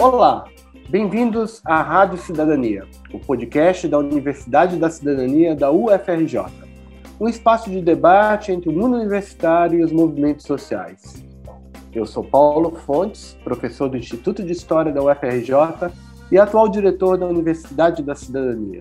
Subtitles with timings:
[0.00, 0.46] Olá,
[0.88, 6.46] bem-vindos à Rádio Cidadania, o podcast da Universidade da Cidadania da UFRJ.
[7.20, 11.22] Um espaço de debate entre o mundo universitário e os movimentos sociais.
[11.92, 15.92] Eu sou Paulo Fontes, professor do Instituto de História da UFRJ
[16.32, 18.80] e atual diretor da Universidade da Cidadania.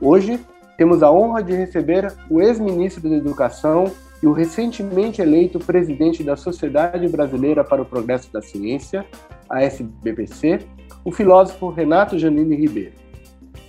[0.00, 0.44] Hoje,
[0.76, 3.84] temos a honra de receber o ex-ministro da Educação
[4.24, 9.04] e o recentemente eleito presidente da Sociedade Brasileira para o Progresso da Ciência,
[9.50, 10.60] a SBPC,
[11.04, 12.94] o filósofo Renato Janine Ribeiro.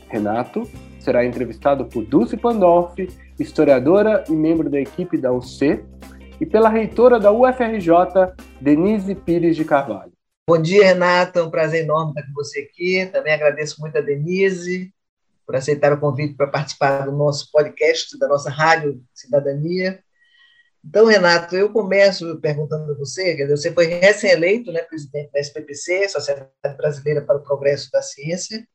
[0.07, 0.63] Renato
[0.97, 5.83] será entrevistado por Dulce Pandolfi, historiadora e membro da equipe da UC,
[6.39, 7.89] e pela reitora da UFRJ,
[8.61, 10.13] Denise Pires de Carvalho.
[10.49, 11.37] Bom dia, Renato.
[11.37, 13.05] É um prazer enorme estar com você aqui.
[13.11, 14.89] Também agradeço muito a Denise
[15.45, 19.99] por aceitar o convite para participar do nosso podcast, da nossa Rádio Cidadania.
[20.87, 26.77] Então, Renato, eu começo perguntando a você, você foi recém-eleito né, presidente da SPPC, Sociedade
[26.77, 28.65] Brasileira para o Progresso da Ciência,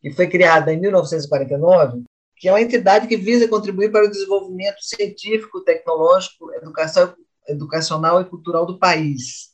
[0.00, 2.02] que foi criada em 1949,
[2.36, 7.14] que é uma entidade que visa contribuir para o desenvolvimento científico, tecnológico, educação,
[7.46, 9.50] educacional e cultural do país.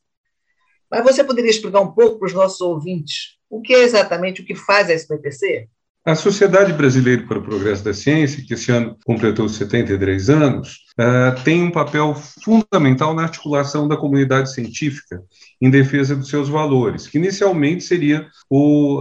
[0.89, 4.45] Mas você poderia explicar um pouco para os nossos ouvintes o que é exatamente o
[4.45, 5.69] que faz a SPPC?
[6.07, 11.43] A Sociedade Brasileira para o Progresso da Ciência, que esse ano completou 73 anos, uh,
[11.43, 15.21] tem um papel fundamental na articulação da comunidade científica
[15.61, 18.25] em defesa dos seus valores, que inicialmente seria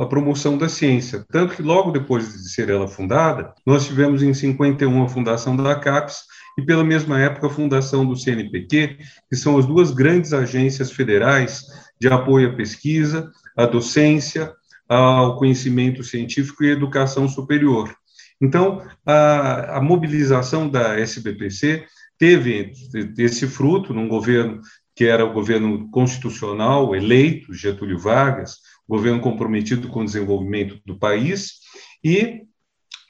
[0.01, 1.23] a promoção da ciência.
[1.29, 5.75] Tanto que logo depois de ser ela fundada, nós tivemos em 51 a fundação da
[5.75, 6.23] CAPES
[6.57, 8.97] e pela mesma época a fundação do CNPq,
[9.29, 11.65] que são as duas grandes agências federais
[12.01, 14.51] de apoio à pesquisa, à docência,
[14.87, 17.95] ao conhecimento científico e educação superior.
[18.41, 21.85] Então, a, a mobilização da SBPC
[22.17, 22.71] teve
[23.17, 24.61] esse fruto num governo
[24.95, 31.55] que era o governo constitucional eleito, Getúlio Vargas, governo comprometido com o desenvolvimento do país,
[32.03, 32.43] e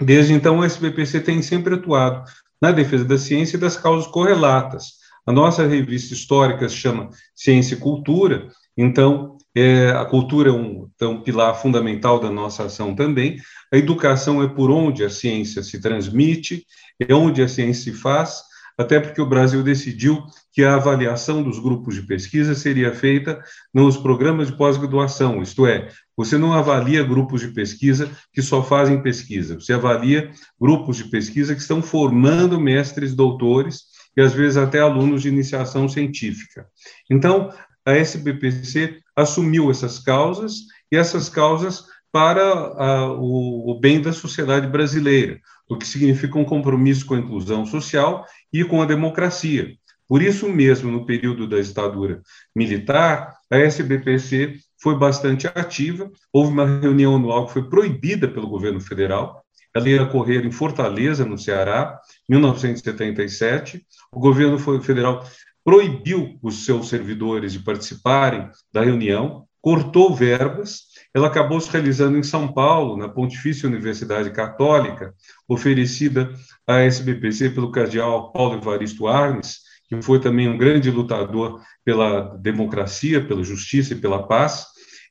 [0.01, 2.23] desde então a SBPC tem sempre atuado
[2.59, 4.93] na defesa da ciência e das causas correlatas.
[5.27, 10.89] A nossa revista histórica se chama Ciência e Cultura, então é, a cultura é um,
[11.01, 13.37] um pilar fundamental da nossa ação também.
[13.73, 16.65] A educação é por onde a ciência se transmite,
[16.99, 18.41] é onde a ciência se faz,
[18.77, 20.21] até porque o Brasil decidiu
[20.51, 23.41] que a avaliação dos grupos de pesquisa seria feita
[23.73, 29.01] nos programas de pós-graduação, isto é, você não avalia grupos de pesquisa que só fazem
[29.01, 34.79] pesquisa, você avalia grupos de pesquisa que estão formando mestres, doutores e às vezes até
[34.79, 36.67] alunos de iniciação científica.
[37.09, 37.51] Então,
[37.85, 44.67] a SBPC assumiu essas causas e essas causas para a, o, o bem da sociedade
[44.67, 49.75] brasileira, o que significa um compromisso com a inclusão social e com a democracia.
[50.07, 52.21] Por isso mesmo, no período da ditadura
[52.55, 56.11] militar, a SBPC foi bastante ativa.
[56.31, 59.43] Houve uma reunião anual que foi proibida pelo governo federal.
[59.75, 63.85] Ela ia ocorrer em Fortaleza, no Ceará, em 1977.
[64.11, 65.25] O governo federal
[65.65, 70.81] proibiu os seus servidores de participarem da reunião, cortou verbas.
[71.11, 75.11] Ela acabou se realizando em São Paulo, na Pontifícia Universidade Católica,
[75.49, 76.31] oferecida
[76.67, 83.25] à SBPC pelo cardeal Paulo Evaristo Arnes, que foi também um grande lutador pela democracia,
[83.25, 84.67] pela justiça e pela paz.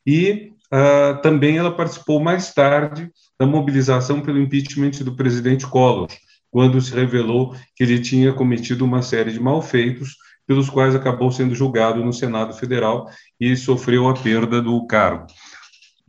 [0.06, 6.08] E uh, também ela participou mais tarde da mobilização pelo impeachment do presidente Collor,
[6.48, 10.16] quando se revelou que ele tinha cometido uma série de malfeitos
[10.46, 13.08] pelos quais acabou sendo julgado no Senado Federal
[13.40, 15.26] e sofreu a perda do cargo.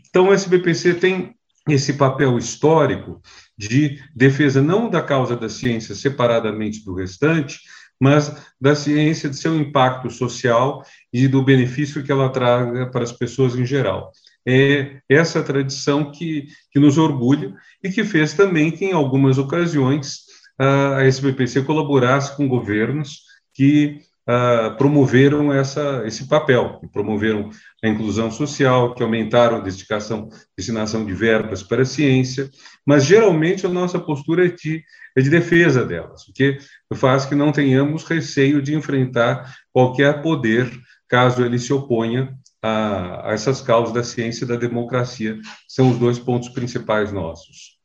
[0.10, 1.36] Então, o SBPC tem
[1.70, 3.22] esse papel histórico
[3.58, 7.60] de defesa não da causa da ciência separadamente do restante,
[8.00, 13.12] mas da ciência, de seu impacto social e do benefício que ela traga para as
[13.12, 14.12] pessoas em geral.
[14.48, 20.20] É essa tradição que, que nos orgulha e que fez também que, em algumas ocasiões,
[20.60, 23.22] a SBPC colaborasse com governos
[23.54, 27.50] que uh, promoveram essa, esse papel, que promoveram
[27.84, 32.50] a inclusão social, que aumentaram a dedicação, destinação de verbas para a ciência,
[32.86, 34.84] mas geralmente a nossa postura é de,
[35.16, 36.58] é de defesa delas, o que
[36.94, 40.72] faz que não tenhamos receio de enfrentar qualquer poder
[41.08, 45.38] caso ele se oponha a, a essas causas da ciência e da democracia,
[45.68, 47.76] são os dois pontos principais nossos.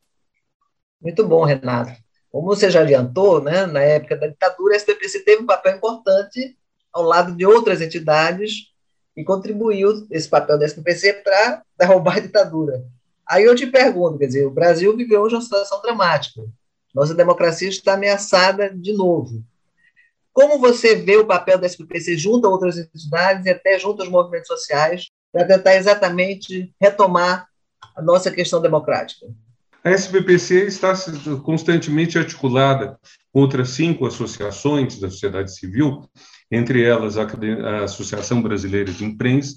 [1.01, 1.93] Muito bom, Renato.
[2.31, 6.57] Como você já adiantou, né, na época da ditadura, a SPPC teve um papel importante
[6.93, 8.71] ao lado de outras entidades
[9.17, 12.85] e contribuiu esse papel da SPPC para derrubar a ditadura.
[13.27, 16.43] Aí eu te pergunto, quer dizer, o Brasil viveu hoje uma situação dramática.
[16.95, 19.45] Nossa democracia está ameaçada de novo.
[20.33, 24.11] Como você vê o papel da SPPC junto a outras entidades e até junto aos
[24.11, 27.49] movimentos sociais para tentar exatamente retomar
[27.95, 29.27] a nossa questão democrática?
[29.83, 30.93] A SBPC está
[31.43, 32.99] constantemente articulada
[33.33, 36.07] com outras cinco associações da sociedade civil,
[36.51, 39.57] entre elas a Associação Brasileira de Imprensa,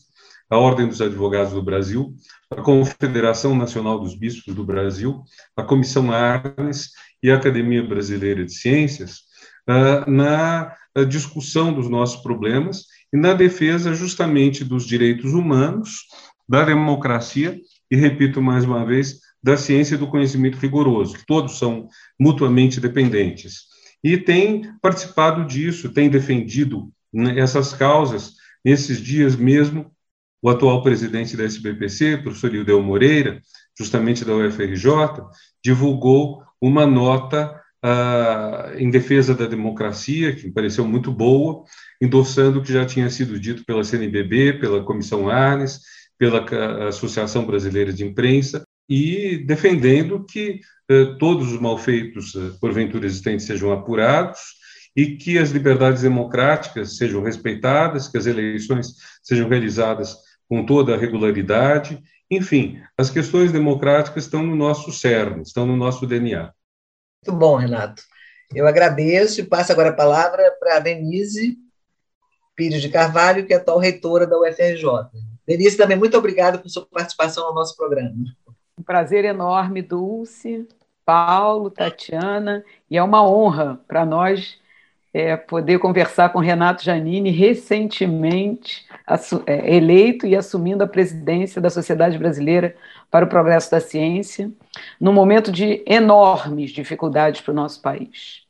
[0.49, 2.15] a Ordem dos Advogados do Brasil,
[2.49, 5.23] a Confederação Nacional dos Bispos do Brasil,
[5.57, 6.91] a Comissão Arnes
[7.21, 9.23] e a Academia Brasileira de Ciências,
[9.67, 10.73] ah, na
[11.07, 16.05] discussão dos nossos problemas e na defesa justamente dos direitos humanos,
[16.47, 17.59] da democracia.
[17.89, 21.87] E, repito mais uma vez, da ciência e do conhecimento rigoroso, que todos são
[22.17, 23.63] mutuamente dependentes.
[24.01, 28.33] E tem participado disso, tem defendido né, essas causas.
[28.63, 29.91] Nesses dias mesmo,
[30.41, 33.41] o atual presidente da SBPC, professor Ildeu Moreira,
[33.77, 34.87] justamente da UFRJ,
[35.63, 41.63] divulgou uma nota uh, em defesa da democracia, que me pareceu muito boa,
[42.01, 45.81] endossando o que já tinha sido dito pela CNBB, pela Comissão Arnes,
[46.17, 46.45] pela
[46.87, 50.59] Associação Brasileira de Imprensa, e defendendo que
[50.89, 54.39] eh, todos os malfeitos, eh, porventura existentes, sejam apurados
[54.95, 60.97] e que as liberdades democráticas sejam respeitadas, que as eleições sejam realizadas com toda a
[60.97, 62.01] regularidade.
[62.29, 66.53] Enfim, as questões democráticas estão no nosso cerne, estão no nosso DNA.
[67.25, 68.03] Muito bom, Renato.
[68.53, 71.57] Eu agradeço e passo agora a palavra para a Denise
[72.55, 74.85] Pires de Carvalho, que é atual reitora da UFRJ.
[75.47, 78.13] Denise, também muito obrigada por sua participação no nosso programa.
[78.77, 80.67] Um prazer enorme, Dulce,
[81.05, 84.59] Paulo, Tatiana, e é uma honra para nós
[85.13, 88.85] é, poder conversar com Renato Janini, recentemente
[89.45, 92.75] é, eleito e assumindo a presidência da Sociedade Brasileira
[93.11, 94.51] para o Progresso da Ciência,
[94.99, 98.41] num momento de enormes dificuldades para o nosso país.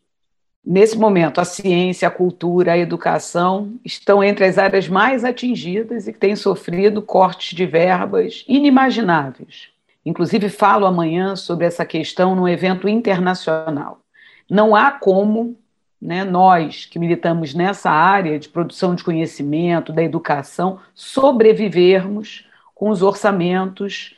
[0.65, 6.13] Nesse momento, a ciência, a cultura, a educação estão entre as áreas mais atingidas e
[6.13, 9.73] que têm sofrido cortes de verbas inimagináveis.
[10.05, 14.01] Inclusive, falo amanhã sobre essa questão num evento internacional.
[14.49, 15.57] Não há como
[16.01, 22.45] né, nós que militamos nessa área de produção de conhecimento, da educação, sobrevivermos
[22.75, 24.13] com os orçamentos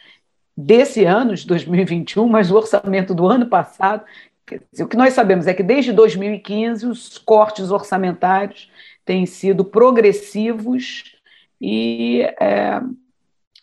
[0.58, 4.04] desse ano, de 2021, mas o orçamento do ano passado.
[4.80, 8.72] O que nós sabemos é que desde 2015 os cortes orçamentários
[9.04, 11.16] têm sido progressivos
[11.62, 12.82] e é,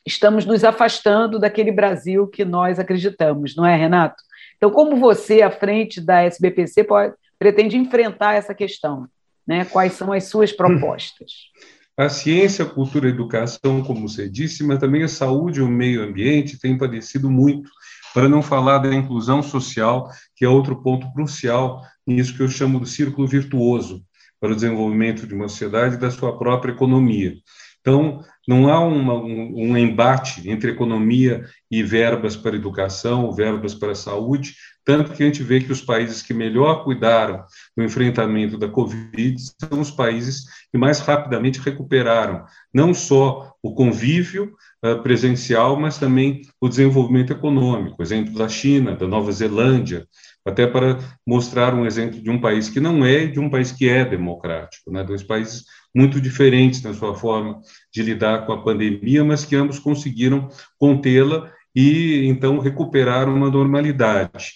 [0.06, 4.22] estamos nos afastando daquele Brasil que nós acreditamos, não é, Renato?
[4.56, 9.08] Então, como você, à frente da SBPC, pode, pretende enfrentar essa questão?
[9.46, 9.64] Né?
[9.64, 11.32] Quais são as suas propostas?
[11.94, 15.68] A ciência, a cultura a educação, como você disse, mas também a saúde e o
[15.68, 17.70] meio ambiente têm padecido muito,
[18.14, 22.80] para não falar da inclusão social, que é outro ponto crucial nisso que eu chamo
[22.80, 24.02] do círculo virtuoso
[24.40, 27.34] para o desenvolvimento de uma sociedade e da sua própria economia.
[27.82, 33.94] Então, não há uma, um, um, embate entre economia e verbas para educação, verbas para
[33.94, 37.44] saúde, tanto que a gente vê que os países que melhor cuidaram
[37.76, 44.54] do enfrentamento da Covid são os países que mais rapidamente recuperaram não só o convívio
[44.84, 48.02] uh, presencial, mas também o desenvolvimento econômico.
[48.02, 50.06] Exemplo da China, da Nova Zelândia,
[50.44, 53.70] até para mostrar um exemplo de um país que não é e de um país
[53.72, 55.04] que é democrático, né?
[55.04, 57.60] dois países muito diferentes na sua forma
[57.92, 64.52] de lidar com a pandemia, mas que ambos conseguiram contê-la e então recuperar uma normalidade.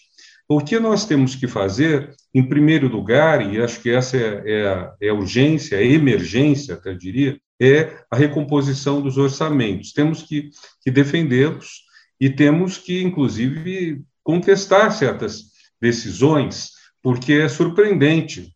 [0.48, 4.68] O que nós temos que fazer, em primeiro lugar, e acho que essa é, é,
[4.68, 9.92] a, é a urgência, a emergência, até diria, é a recomposição dos orçamentos.
[9.92, 10.50] Temos que,
[10.82, 11.82] que defendê-los
[12.20, 16.70] e temos que, inclusive, contestar certas decisões,
[17.02, 18.52] porque é surpreendente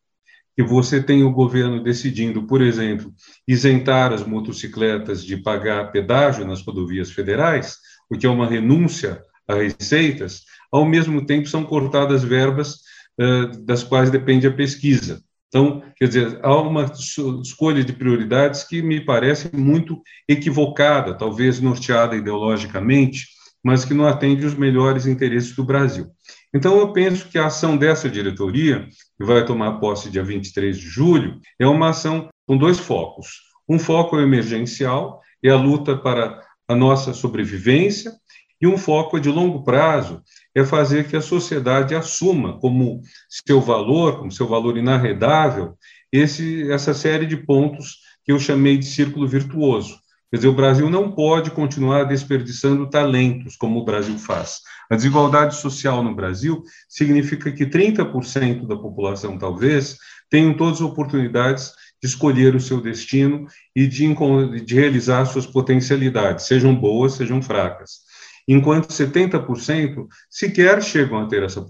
[0.57, 3.12] que você tenha o governo decidindo, por exemplo,
[3.47, 7.77] isentar as motocicletas de pagar pedágio nas rodovias federais,
[8.11, 12.77] o que é uma renúncia a receitas, ao mesmo tempo são cortadas verbas
[13.21, 15.23] uh, das quais depende a pesquisa.
[15.49, 16.93] Então, quer dizer, há uma
[17.43, 23.27] escolha de prioridades que me parece muito equivocada, talvez norteada ideologicamente,
[23.62, 26.07] mas que não atende os melhores interesses do Brasil.
[26.52, 30.87] Então, eu penso que a ação dessa diretoria, que vai tomar posse dia 23 de
[30.87, 33.42] julho, é uma ação com dois focos.
[33.69, 38.12] Um foco emergencial, é a luta para a nossa sobrevivência,
[38.61, 40.23] e um foco de longo prazo
[40.54, 45.75] é fazer que a sociedade assuma como seu valor, como seu valor inarredável,
[46.12, 50.00] esse, essa série de pontos que eu chamei de círculo virtuoso.
[50.31, 54.61] Quer dizer, o Brasil não pode continuar desperdiçando talentos como o Brasil faz.
[54.89, 59.97] A desigualdade social no Brasil significa que 30% da população, talvez,
[60.31, 64.07] tenham todas as oportunidades de escolher o seu destino e de,
[64.65, 68.01] de realizar suas potencialidades, sejam boas, sejam fracas.
[68.47, 71.65] Enquanto 70% sequer chegam a ter essa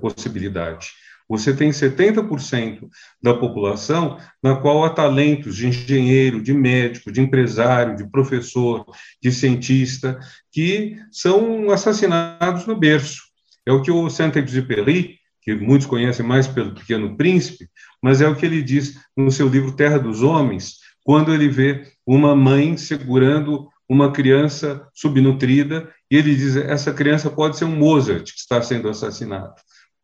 [0.00, 0.88] possibilidade.
[1.28, 2.88] Você tem 70%
[3.22, 8.84] da população na qual há talentos de engenheiro, de médico, de empresário, de professor,
[9.20, 10.18] de cientista,
[10.52, 13.22] que são assassinados no berço.
[13.66, 17.68] É o que o Saint-Exupéry, que muitos conhecem mais pelo Pequeno Príncipe,
[18.02, 21.84] mas é o que ele diz no seu livro Terra dos Homens, quando ele vê
[22.06, 28.32] uma mãe segurando uma criança subnutrida e ele diz: essa criança pode ser um Mozart
[28.32, 29.54] que está sendo assassinado.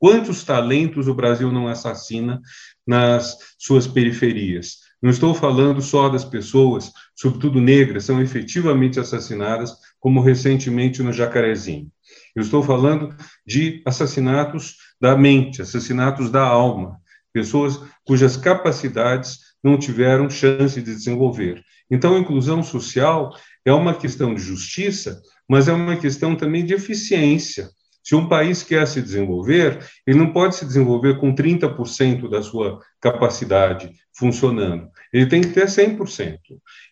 [0.02, 2.40] Quantos talentos o Brasil não assassina
[2.85, 4.78] nas suas periferias?
[5.00, 11.87] Não estou falando só das pessoas, sobretudo negras, são efetivamente assassinadas, como recentemente no Jacarezinho.
[12.35, 13.14] Eu estou falando
[13.47, 16.99] de assassinatos da mente, assassinatos da alma,
[17.32, 21.62] pessoas cujas capacidades não tiveram chance de desenvolver.
[21.88, 26.75] Então, a inclusão social é uma questão de justiça, mas é uma questão também de
[26.75, 27.71] eficiência.
[28.02, 32.80] Se um país quer se desenvolver, ele não pode se desenvolver com 30% da sua
[33.00, 34.88] capacidade funcionando.
[35.12, 36.38] Ele tem que ter 100%.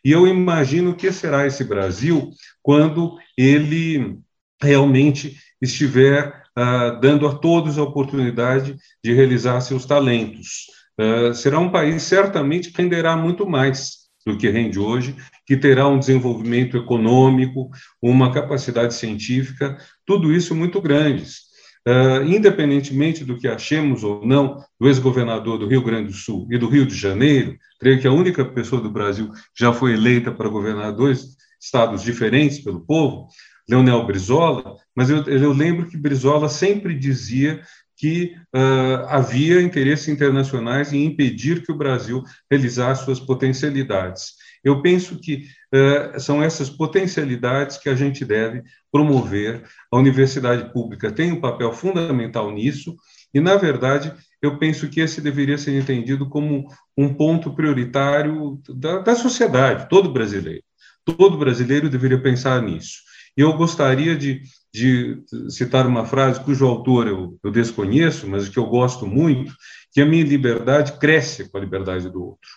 [0.04, 2.30] E eu imagino que será esse Brasil
[2.62, 4.18] quando ele
[4.62, 10.66] realmente estiver ah, dando a todos a oportunidade de realizar seus talentos.
[10.98, 15.16] Ah, será um país certamente que renderá muito mais do que rende hoje,
[15.50, 19.76] que terá um desenvolvimento econômico, uma capacidade científica,
[20.06, 21.50] tudo isso muito grandes.
[21.84, 26.56] Uh, independentemente do que achemos ou não do ex-governador do Rio Grande do Sul e
[26.56, 30.48] do Rio de Janeiro, creio que a única pessoa do Brasil já foi eleita para
[30.48, 33.26] governar dois estados diferentes pelo povo,
[33.68, 37.60] Leonel Brizola, mas eu, eu lembro que Brizola sempre dizia
[37.96, 44.34] que uh, havia interesses internacionais em impedir que o Brasil realizasse suas potencialidades.
[44.62, 48.62] Eu penso que uh, são essas potencialidades que a gente deve
[48.92, 49.62] promover.
[49.90, 52.96] A universidade pública tem um papel fundamental nisso,
[53.32, 54.12] e, na verdade,
[54.42, 60.12] eu penso que esse deveria ser entendido como um ponto prioritário da, da sociedade, todo
[60.12, 60.64] brasileiro.
[61.04, 62.98] Todo brasileiro deveria pensar nisso.
[63.36, 68.58] E eu gostaria de de citar uma frase cujo autor eu, eu desconheço, mas que
[68.58, 69.52] eu gosto muito,
[69.92, 72.48] que a minha liberdade cresce com a liberdade do outro.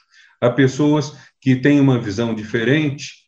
[0.43, 3.23] Há pessoas que têm uma visão diferente,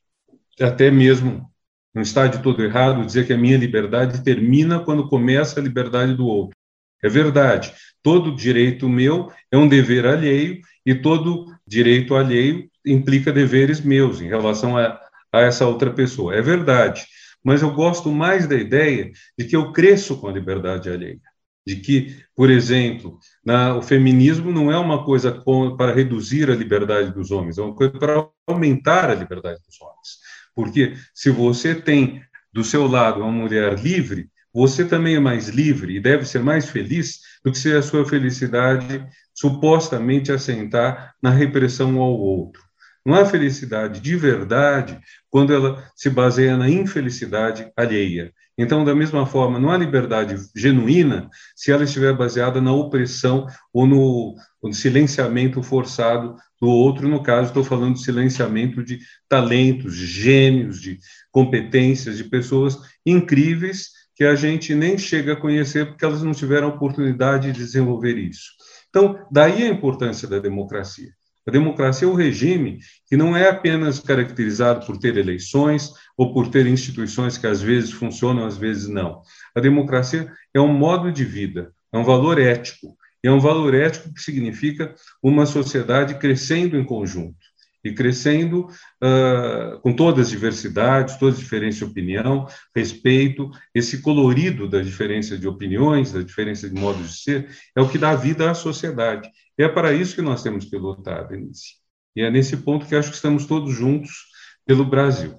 [0.59, 1.49] até mesmo
[1.93, 6.13] não está de todo errado dizer que a minha liberdade termina quando começa a liberdade
[6.13, 6.55] do outro.
[7.03, 7.73] É verdade.
[8.03, 14.27] Todo direito meu é um dever alheio e todo direito alheio implica deveres meus em
[14.27, 14.99] relação a,
[15.31, 16.35] a essa outra pessoa.
[16.35, 17.05] É verdade
[17.45, 21.21] mas eu gosto mais da ideia de que eu cresço com a liberdade alheia.
[21.65, 26.55] De que, por exemplo, na, o feminismo não é uma coisa com, para reduzir a
[26.55, 30.19] liberdade dos homens, é uma coisa para aumentar a liberdade dos homens.
[30.53, 32.21] Porque se você tem
[32.53, 36.69] do seu lado uma mulher livre, você também é mais livre e deve ser mais
[36.69, 42.64] feliz do que se a sua felicidade supostamente assentar na repressão ao outro.
[43.05, 48.33] Não há felicidade de verdade quando ela se baseia na infelicidade alheia.
[48.57, 53.85] Então, da mesma forma, não há liberdade genuína se ela estiver baseada na opressão ou
[53.85, 57.07] no, no silenciamento forçado do outro.
[57.07, 60.99] No caso, estou falando de silenciamento de talentos, de gênios, de
[61.31, 66.69] competências, de pessoas incríveis que a gente nem chega a conhecer porque elas não tiveram
[66.69, 68.51] oportunidade de desenvolver isso.
[68.89, 71.09] Então, daí a importância da democracia.
[71.47, 76.49] A democracia é um regime que não é apenas caracterizado por ter eleições ou por
[76.49, 79.21] ter instituições que às vezes funcionam, às vezes não.
[79.53, 82.97] A democracia é um modo de vida, é um valor ético.
[83.23, 87.37] E é um valor ético que significa uma sociedade crescendo em conjunto
[87.85, 88.67] e crescendo
[89.03, 95.37] uh, com todas as diversidades, todas as diferenças de opinião, respeito, esse colorido da diferença
[95.37, 99.29] de opiniões, da diferença de modos de ser, é o que dá vida à sociedade.
[99.55, 101.75] E é para isso que nós temos que lutar, Denise.
[102.15, 104.25] E é nesse ponto que acho que estamos todos juntos
[104.65, 105.35] pelo Brasil.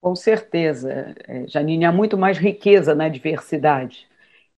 [0.00, 4.08] Com certeza, é, Janine, há muito mais riqueza na diversidade.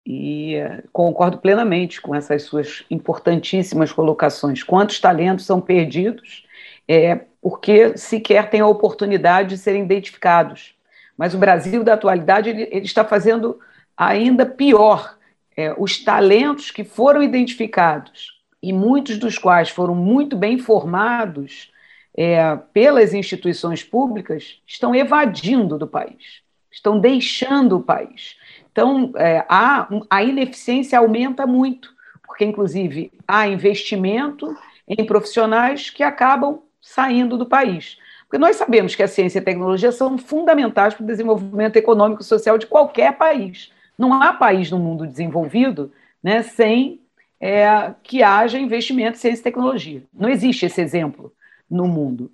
[0.04, 4.62] E é, concordo plenamente com essas suas importantíssimas colocações.
[4.62, 6.45] Quantos talentos são perdidos
[6.88, 10.74] é, porque sequer têm a oportunidade de serem identificados.
[11.16, 13.58] Mas o Brasil da atualidade ele, ele está fazendo
[13.96, 15.16] ainda pior.
[15.56, 21.72] É, os talentos que foram identificados e muitos dos quais foram muito bem formados
[22.16, 26.40] é, pelas instituições públicas, estão evadindo do país,
[26.72, 28.36] estão deixando o país.
[28.72, 31.94] Então, é, a, a ineficiência aumenta muito,
[32.26, 34.56] porque, inclusive, há investimento
[34.88, 37.98] em profissionais que acabam saindo do país.
[38.22, 42.22] Porque nós sabemos que a ciência e a tecnologia são fundamentais para o desenvolvimento econômico
[42.22, 43.72] e social de qualquer país.
[43.98, 47.00] Não há país no mundo desenvolvido né, sem
[47.40, 50.02] é, que haja investimento em ciência e tecnologia.
[50.14, 51.32] Não existe esse exemplo
[51.68, 52.30] no mundo.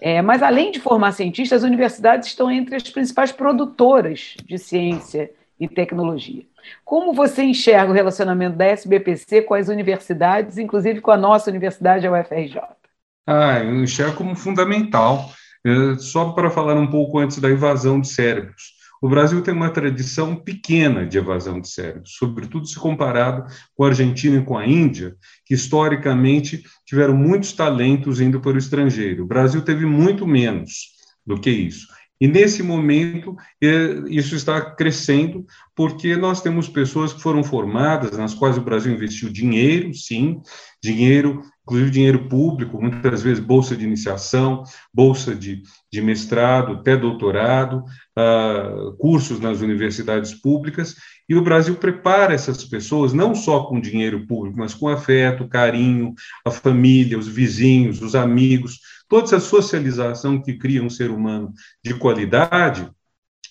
[0.00, 5.30] É, mas, além de formar cientistas, as universidades estão entre as principais produtoras de ciência
[5.58, 6.42] e tecnologia.
[6.84, 12.06] Como você enxerga o relacionamento da SBPC com as universidades, inclusive com a nossa universidade,
[12.06, 12.79] a UFRJ?
[13.26, 15.32] Ah, eu enxergo como fundamental.
[15.64, 18.80] É, só para falar um pouco antes da invasão de cérebros.
[19.02, 23.88] O Brasil tem uma tradição pequena de evasão de cérebros, sobretudo se comparado com a
[23.88, 29.24] Argentina e com a Índia, que historicamente tiveram muitos talentos indo para o estrangeiro.
[29.24, 30.90] O Brasil teve muito menos
[31.26, 31.86] do que isso.
[32.20, 38.34] E nesse momento, é, isso está crescendo, porque nós temos pessoas que foram formadas, nas
[38.34, 40.42] quais o Brasil investiu dinheiro, sim,
[40.82, 47.84] dinheiro inclusive dinheiro público, muitas vezes bolsa de iniciação, bolsa de, de mestrado, até doutorado,
[48.18, 50.96] uh, cursos nas universidades públicas,
[51.28, 56.12] e o Brasil prepara essas pessoas não só com dinheiro público, mas com afeto, carinho,
[56.44, 61.52] a família, os vizinhos, os amigos, toda essa socialização que cria um ser humano
[61.84, 62.90] de qualidade,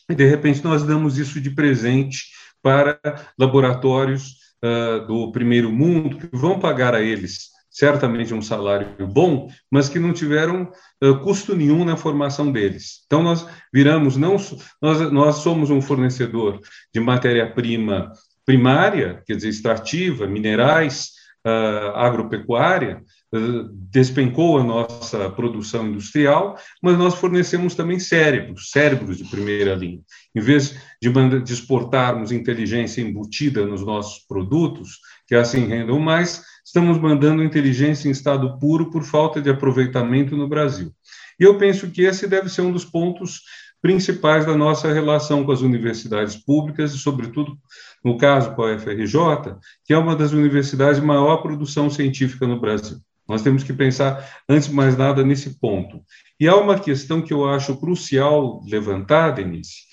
[0.09, 2.25] e de repente nós damos isso de presente
[2.61, 2.99] para
[3.37, 9.87] laboratórios uh, do primeiro mundo, que vão pagar a eles certamente um salário bom, mas
[9.87, 10.69] que não tiveram
[11.01, 13.03] uh, custo nenhum na formação deles.
[13.05, 14.35] Então nós viramos não
[14.81, 16.59] nós nós somos um fornecedor
[16.93, 18.11] de matéria-prima
[18.45, 21.11] primária, quer dizer, extrativa, minerais,
[21.47, 23.01] uh, agropecuária,
[23.33, 30.01] uh, despencou a nossa produção industrial, mas nós fornecemos também cérebros, cérebros de primeira linha.
[30.35, 31.09] Em vez de,
[31.43, 38.11] de exportarmos inteligência embutida nos nossos produtos, que assim rendam mais, estamos mandando inteligência em
[38.11, 40.91] estado puro por falta de aproveitamento no Brasil.
[41.39, 43.43] E eu penso que esse deve ser um dos pontos
[43.79, 47.55] principais da nossa relação com as universidades públicas e, sobretudo,
[48.03, 52.59] no caso com a UFRJ, que é uma das universidades de maior produção científica no
[52.59, 52.97] Brasil.
[53.27, 56.01] Nós temos que pensar, antes de mais nada, nesse ponto.
[56.39, 59.83] E há uma questão que eu acho crucial levantar, Denise,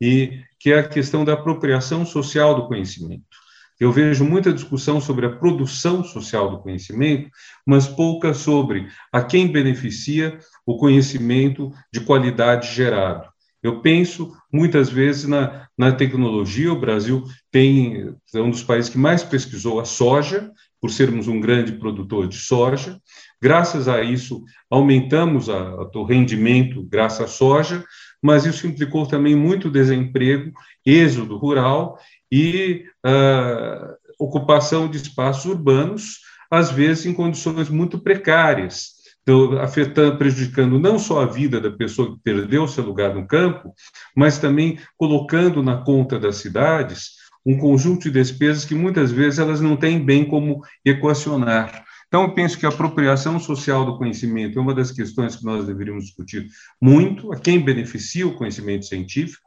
[0.00, 3.35] e que é a questão da apropriação social do conhecimento.
[3.78, 7.30] Eu vejo muita discussão sobre a produção social do conhecimento,
[7.66, 13.28] mas pouca sobre a quem beneficia o conhecimento de qualidade gerado.
[13.62, 16.72] Eu penso muitas vezes na, na tecnologia.
[16.72, 21.40] O Brasil tem é um dos países que mais pesquisou a soja, por sermos um
[21.40, 23.00] grande produtor de soja.
[23.42, 27.84] Graças a isso, aumentamos a, a, o rendimento graças à soja,
[28.22, 30.52] mas isso implicou também muito desemprego,
[30.84, 31.98] êxodo rural
[32.30, 40.78] e uh, ocupação de espaços urbanos, às vezes em condições muito precárias, então, afetando, prejudicando
[40.78, 43.74] não só a vida da pessoa que perdeu seu lugar no campo,
[44.14, 49.60] mas também colocando na conta das cidades um conjunto de despesas que muitas vezes elas
[49.60, 51.84] não têm bem como equacionar.
[52.06, 55.66] Então, eu penso que a apropriação social do conhecimento é uma das questões que nós
[55.66, 56.46] deveríamos discutir
[56.80, 59.45] muito, a quem beneficia o conhecimento científico.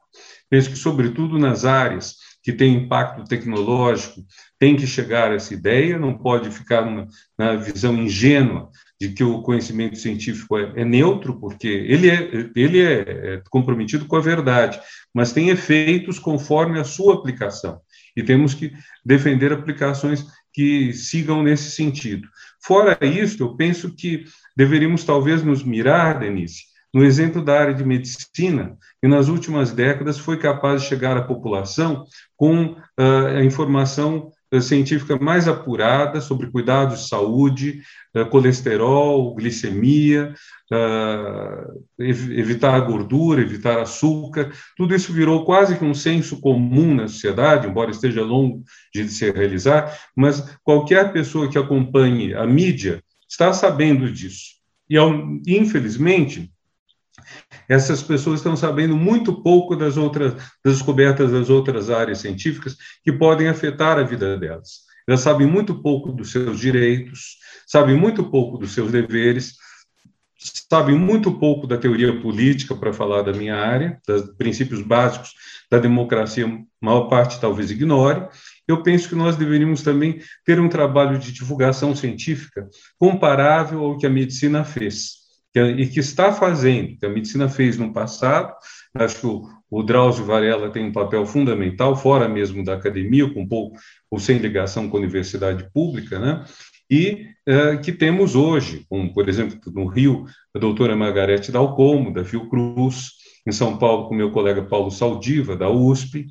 [0.50, 4.26] Penso que, sobretudo nas áreas que tem impacto tecnológico,
[4.58, 7.08] tem que chegar a essa ideia, não pode ficar numa,
[7.38, 12.82] na visão ingênua de que o conhecimento científico é, é neutro, porque ele, é, ele
[12.82, 14.80] é, é comprometido com a verdade,
[15.14, 17.80] mas tem efeitos conforme a sua aplicação.
[18.16, 18.74] E temos que
[19.06, 22.28] defender aplicações que sigam nesse sentido.
[22.62, 27.86] Fora isso, eu penso que deveríamos talvez nos mirar, Denise, no exemplo da área de
[27.86, 32.04] medicina, que nas últimas décadas foi capaz de chegar à população
[32.36, 37.82] com uh, a informação uh, científica mais apurada sobre cuidados de saúde,
[38.16, 40.34] uh, colesterol, glicemia,
[42.00, 44.52] ev evitar a gordura, evitar açúcar.
[44.78, 49.32] Tudo isso virou quase que um senso comum na sociedade, embora esteja longo de se
[49.32, 54.60] realizar, mas qualquer pessoa que acompanhe a mídia está sabendo disso.
[54.90, 54.98] E,
[55.48, 56.52] infelizmente,
[57.68, 63.12] essas pessoas estão sabendo muito pouco das outras das descobertas das outras áreas científicas que
[63.12, 64.90] podem afetar a vida delas.
[65.08, 69.56] Elas sabem muito pouco dos seus direitos, sabem muito pouco dos seus deveres,
[70.70, 75.34] sabem muito pouco da teoria política, para falar da minha área, dos princípios básicos
[75.70, 78.28] da democracia, a maior parte talvez ignore.
[78.68, 84.06] Eu penso que nós deveríamos também ter um trabalho de divulgação científica comparável ao que
[84.06, 85.19] a medicina fez
[85.54, 88.54] que, e que está fazendo, que a medicina fez no passado.
[88.94, 93.48] Acho que o, o Drauzio Varela tem um papel fundamental, fora mesmo da academia, com
[93.48, 93.78] pouco
[94.10, 96.44] ou sem ligação com a universidade pública, né?
[96.90, 102.26] e é, que temos hoje, como, por exemplo, no Rio, a doutora Margarete Dalcomo, da
[102.26, 103.12] Fiocruz,
[103.48, 106.28] em São Paulo, com meu colega Paulo Saldiva, da USP,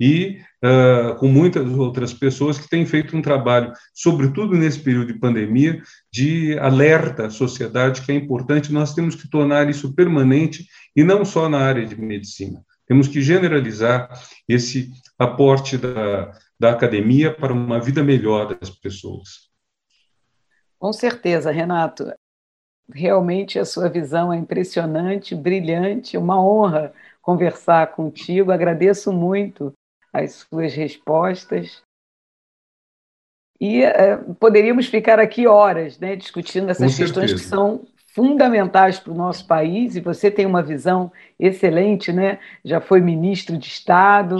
[0.00, 5.18] e uh, com muitas outras pessoas que têm feito um trabalho, sobretudo nesse período de
[5.18, 11.04] pandemia, de alerta à sociedade que é importante, nós temos que tornar isso permanente e
[11.04, 12.64] não só na área de medicina.
[12.86, 14.08] Temos que generalizar
[14.48, 19.50] esse aporte da, da academia para uma vida melhor das pessoas.
[20.78, 22.10] Com certeza, Renato.
[22.92, 28.50] Realmente a sua visão é impressionante, brilhante, uma honra conversar contigo.
[28.50, 29.72] Agradeço muito
[30.12, 31.82] as suas respostas.
[33.60, 39.16] E é, poderíamos ficar aqui horas né, discutindo essas questões que são fundamentais para o
[39.16, 42.38] nosso país, e você tem uma visão excelente, né?
[42.64, 44.38] já foi ministro de Estado,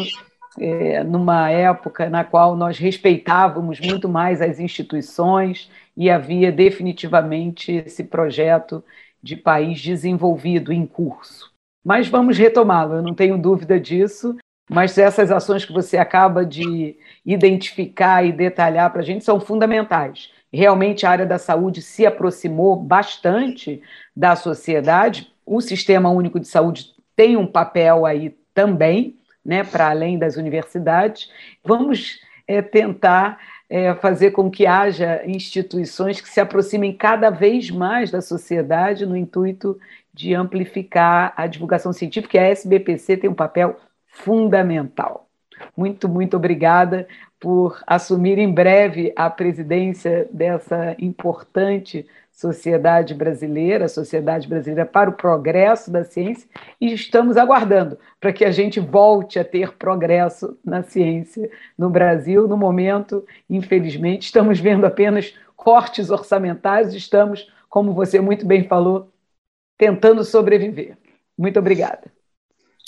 [0.59, 8.04] é, numa época na qual nós respeitávamos muito mais as instituições e havia definitivamente esse
[8.04, 8.83] projeto
[9.22, 11.52] de país desenvolvido em curso.
[11.85, 14.37] Mas vamos retomá-lo, eu não tenho dúvida disso,
[14.70, 20.30] mas essas ações que você acaba de identificar e detalhar para a gente são fundamentais.
[20.52, 23.83] Realmente a área da saúde se aproximou bastante
[24.16, 30.16] da sociedade, o Sistema Único de Saúde tem um papel aí também, né, para além
[30.16, 31.28] das universidades.
[31.64, 38.11] Vamos é, tentar é, fazer com que haja instituições que se aproximem cada vez mais
[38.12, 39.78] da sociedade no intuito
[40.14, 43.76] de amplificar a divulgação científica, e a SBPC tem um papel
[44.10, 45.28] fundamental.
[45.76, 47.06] Muito, muito obrigada
[47.38, 55.90] por assumir em breve a presidência dessa importante sociedade brasileira, Sociedade Brasileira para o Progresso
[55.90, 56.48] da Ciência,
[56.80, 62.48] e estamos aguardando para que a gente volte a ter progresso na ciência no Brasil.
[62.48, 69.10] No momento, infelizmente, estamos vendo apenas cortes orçamentários, estamos, como você muito bem falou,
[69.76, 70.96] tentando sobreviver.
[71.36, 72.19] Muito obrigada.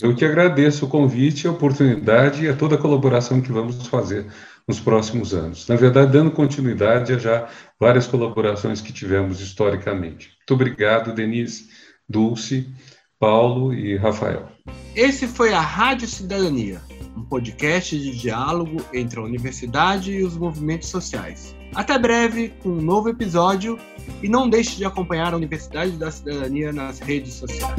[0.03, 4.27] Eu que agradeço o convite, a oportunidade e a toda a colaboração que vamos fazer
[4.67, 5.69] nos próximos anos.
[5.69, 10.31] Na verdade, dando continuidade a já várias colaborações que tivemos historicamente.
[10.38, 11.69] Muito obrigado, Denise,
[12.09, 12.69] Dulce,
[13.17, 14.49] Paulo e Rafael.
[14.97, 16.81] Esse foi a Rádio Cidadania,
[17.17, 21.55] um podcast de diálogo entre a universidade e os movimentos sociais.
[21.77, 23.79] Até breve com um novo episódio
[24.21, 27.73] e não deixe de acompanhar a Universidade da Cidadania nas redes sociais.